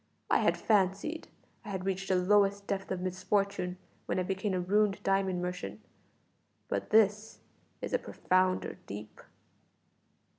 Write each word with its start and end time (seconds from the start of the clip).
I 0.31 0.39
had 0.39 0.57
fancied 0.57 1.27
I 1.63 1.69
had 1.69 1.85
reached 1.85 2.07
the 2.07 2.15
lowest 2.15 2.65
depths 2.65 2.89
of 2.91 3.01
misfortune 3.01 3.77
when 4.07 4.17
I 4.17 4.23
became 4.23 4.55
a 4.55 4.59
ruined 4.59 4.97
diamond 5.03 5.43
merchant, 5.43 5.79
but 6.67 6.89
this 6.89 7.37
is 7.83 7.93
a 7.93 7.99
profounder 7.99 8.79
deep." 8.87 9.21